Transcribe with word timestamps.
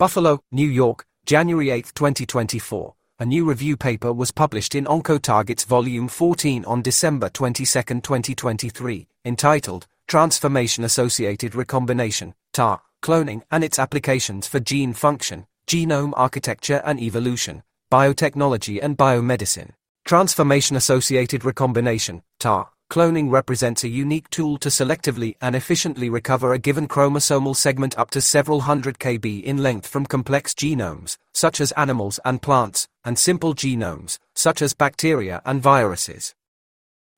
Buffalo, 0.00 0.40
New 0.50 0.66
York, 0.66 1.04
January 1.26 1.68
8, 1.68 1.92
2024. 1.94 2.94
A 3.18 3.26
new 3.26 3.44
review 3.44 3.76
paper 3.76 4.14
was 4.14 4.30
published 4.30 4.74
in 4.74 4.86
OncoTargets 4.86 5.66
Volume 5.66 6.08
14 6.08 6.64
on 6.64 6.80
December 6.80 7.28
22, 7.28 7.66
2023, 7.66 9.08
entitled 9.26 9.86
Transformation 10.06 10.84
Associated 10.84 11.54
Recombination, 11.54 12.32
TAR, 12.54 12.80
Cloning 13.02 13.42
and 13.50 13.62
its 13.62 13.78
Applications 13.78 14.46
for 14.46 14.58
Gene 14.58 14.94
Function, 14.94 15.44
Genome 15.66 16.14
Architecture 16.16 16.80
and 16.86 16.98
Evolution, 16.98 17.62
Biotechnology 17.92 18.82
and 18.82 18.96
Biomedicine. 18.96 19.72
Transformation 20.06 20.76
Associated 20.76 21.44
Recombination, 21.44 22.22
TAR, 22.38 22.70
cloning 22.90 23.30
represents 23.30 23.84
a 23.84 23.88
unique 23.88 24.28
tool 24.30 24.58
to 24.58 24.68
selectively 24.68 25.36
and 25.40 25.54
efficiently 25.54 26.10
recover 26.10 26.52
a 26.52 26.58
given 26.58 26.88
chromosomal 26.88 27.54
segment 27.54 27.96
up 27.96 28.10
to 28.10 28.20
several 28.20 28.62
hundred 28.62 28.98
kb 28.98 29.42
in 29.44 29.58
length 29.58 29.86
from 29.86 30.04
complex 30.04 30.52
genomes, 30.52 31.16
such 31.32 31.60
as 31.60 31.72
animals 31.72 32.18
and 32.24 32.42
plants, 32.42 32.88
and 33.04 33.16
simple 33.16 33.54
genomes, 33.54 34.18
such 34.34 34.60
as 34.60 34.74
bacteria 34.74 35.40
and 35.44 35.62
viruses. 35.62 36.34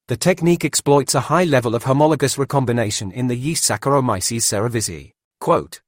The 0.08 0.16
technique 0.16 0.64
exploits 0.64 1.14
a 1.14 1.20
high 1.20 1.44
level 1.44 1.74
of 1.74 1.84
homologous 1.84 2.36
recombination 2.36 3.10
in 3.10 3.28
the 3.28 3.36
yeast 3.36 3.64
Saccharomyces 3.64 4.42
cerevisiae. 4.42 5.12
Quote, 5.40 5.80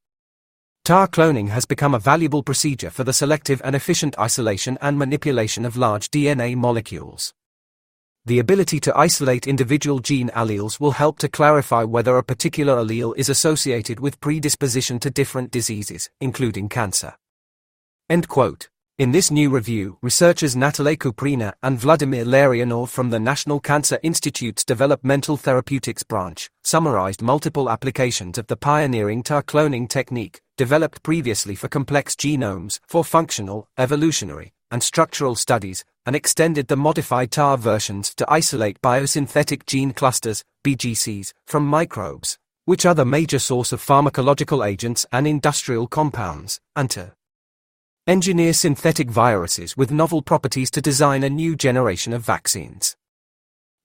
TAR 0.84 1.08
cloning 1.08 1.48
has 1.48 1.66
become 1.66 1.94
a 1.94 1.98
valuable 1.98 2.42
procedure 2.42 2.90
for 2.90 3.04
the 3.04 3.12
selective 3.12 3.60
and 3.64 3.76
efficient 3.76 4.18
isolation 4.18 4.78
and 4.80 4.98
manipulation 4.98 5.64
of 5.64 5.76
large 5.76 6.10
DNA 6.10 6.56
molecules. 6.56 7.34
The 8.26 8.38
ability 8.38 8.80
to 8.80 8.96
isolate 8.96 9.46
individual 9.46 9.98
gene 9.98 10.30
alleles 10.30 10.80
will 10.80 10.92
help 10.92 11.18
to 11.18 11.28
clarify 11.28 11.84
whether 11.84 12.16
a 12.16 12.24
particular 12.24 12.76
allele 12.76 13.14
is 13.18 13.28
associated 13.28 14.00
with 14.00 14.18
predisposition 14.18 14.98
to 15.00 15.10
different 15.10 15.50
diseases, 15.50 16.08
including 16.22 16.70
cancer. 16.70 17.16
End 18.08 18.26
quote. 18.26 18.70
In 18.96 19.12
this 19.12 19.30
new 19.30 19.50
review, 19.50 19.98
researchers 20.00 20.56
Natalie 20.56 20.96
Kuprina 20.96 21.52
and 21.62 21.78
Vladimir 21.78 22.24
Larionov 22.24 22.88
from 22.88 23.10
the 23.10 23.20
National 23.20 23.60
Cancer 23.60 23.98
Institute's 24.02 24.64
Developmental 24.64 25.36
Therapeutics 25.36 26.02
branch 26.02 26.48
summarized 26.62 27.20
multiple 27.20 27.68
applications 27.68 28.38
of 28.38 28.46
the 28.46 28.56
pioneering 28.56 29.22
TAR 29.22 29.42
cloning 29.42 29.86
technique, 29.86 30.40
developed 30.56 31.02
previously 31.02 31.54
for 31.54 31.68
complex 31.68 32.14
genomes, 32.14 32.80
for 32.86 33.04
functional, 33.04 33.68
evolutionary, 33.76 34.54
and 34.70 34.82
structural 34.82 35.34
studies, 35.34 35.84
and 36.06 36.14
extended 36.14 36.68
the 36.68 36.76
modified 36.76 37.30
TAR 37.30 37.56
versions 37.56 38.14
to 38.14 38.26
isolate 38.28 38.80
biosynthetic 38.82 39.66
gene 39.66 39.92
clusters, 39.92 40.44
BGCs, 40.64 41.32
from 41.46 41.66
microbes, 41.66 42.38
which 42.64 42.86
are 42.86 42.94
the 42.94 43.04
major 43.04 43.38
source 43.38 43.72
of 43.72 43.84
pharmacological 43.84 44.66
agents 44.66 45.06
and 45.12 45.26
industrial 45.26 45.86
compounds, 45.86 46.60
and 46.74 46.90
to 46.90 47.12
engineer 48.06 48.52
synthetic 48.52 49.08
viruses 49.08 49.76
with 49.76 49.90
novel 49.90 50.20
properties 50.20 50.70
to 50.70 50.82
design 50.82 51.22
a 51.22 51.30
new 51.30 51.56
generation 51.56 52.12
of 52.12 52.22
vaccines. 52.22 52.96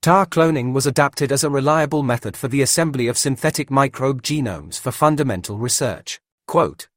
TAR 0.01 0.25
cloning 0.25 0.73
was 0.73 0.85
adapted 0.85 1.31
as 1.31 1.43
a 1.43 1.49
reliable 1.49 2.03
method 2.03 2.37
for 2.37 2.47
the 2.47 2.61
assembly 2.61 3.07
of 3.07 3.17
synthetic 3.17 3.69
microbe 3.69 4.21
genomes 4.21 4.79
for 4.79 4.91
fundamental 4.91 5.57
research. 5.57 6.21
Quote, 6.47 6.87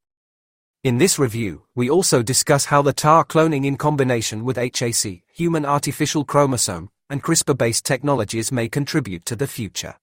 in 0.84 0.98
this 0.98 1.16
review, 1.16 1.62
we 1.76 1.88
also 1.88 2.22
discuss 2.22 2.64
how 2.64 2.82
the 2.82 2.92
TAR 2.92 3.24
cloning 3.24 3.64
in 3.64 3.76
combination 3.76 4.44
with 4.44 4.56
HAC, 4.56 5.22
human 5.32 5.64
artificial 5.64 6.24
chromosome, 6.24 6.90
and 7.08 7.22
CRISPR-based 7.22 7.84
technologies 7.84 8.50
may 8.50 8.68
contribute 8.68 9.24
to 9.26 9.36
the 9.36 9.46
future. 9.46 9.94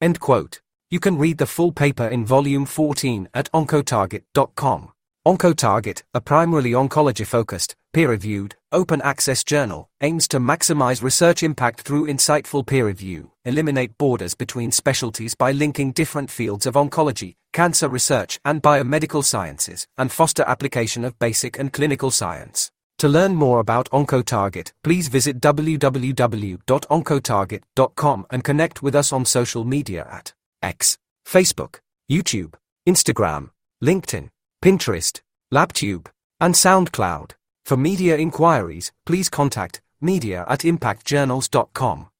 End 0.00 0.18
quote. 0.18 0.62
You 0.88 0.98
can 0.98 1.18
read 1.18 1.36
the 1.36 1.46
full 1.46 1.72
paper 1.72 2.06
in 2.06 2.24
volume 2.24 2.64
14 2.64 3.28
at 3.34 3.50
oncotarget.com. 3.52 4.92
OncoTarget, 5.26 6.02
a 6.14 6.20
primarily 6.20 6.72
oncology-focused, 6.72 7.76
peer-reviewed, 7.92 8.56
open-access 8.72 9.44
journal, 9.44 9.90
aims 10.00 10.26
to 10.28 10.40
maximize 10.40 11.02
research 11.02 11.42
impact 11.42 11.82
through 11.82 12.06
insightful 12.06 12.66
peer 12.66 12.86
review, 12.86 13.31
eliminate 13.44 13.98
borders 13.98 14.34
between 14.34 14.72
specialties 14.72 15.34
by 15.34 15.52
linking 15.52 15.92
different 15.92 16.30
fields 16.30 16.64
of 16.66 16.74
oncology, 16.74 17.34
cancer 17.52 17.88
research 17.88 18.40
and 18.44 18.62
biomedical 18.62 19.24
sciences, 19.24 19.86
and 19.96 20.12
foster 20.12 20.44
application 20.46 21.02
of 21.04 21.18
basic 21.18 21.58
and 21.58 21.72
clinical 21.72 22.10
science. 22.10 22.70
To 22.98 23.08
learn 23.08 23.34
more 23.34 23.58
about 23.58 23.88
OncoTarget, 23.90 24.72
please 24.84 25.08
visit 25.08 25.40
www.oncotarget.com 25.40 28.26
and 28.30 28.44
connect 28.44 28.82
with 28.82 28.94
us 28.94 29.12
on 29.12 29.24
social 29.24 29.64
media 29.64 30.06
at 30.08 30.34
X, 30.62 30.98
Facebook, 31.26 31.80
YouTube, 32.10 32.54
Instagram, 32.88 33.50
LinkedIn, 33.82 34.28
Pinterest, 34.62 35.20
LabTube, 35.52 36.06
and 36.40 36.54
SoundCloud. 36.54 37.32
For 37.64 37.76
media 37.76 38.16
inquiries, 38.16 38.92
please 39.04 39.28
contact 39.28 39.80
media 40.00 40.44
at 40.48 40.60
impactjournals.com. 40.60 42.11